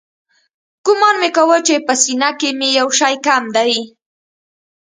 ګومان 0.85 1.15
مې 1.21 1.29
کاوه 1.35 1.57
چې 1.67 1.75
په 1.85 1.93
سينه 2.01 2.29
کښې 2.39 2.49
مې 2.59 2.69
يو 2.79 2.87
شى 2.99 3.15
کم 3.25 3.43
دى. 3.55 3.73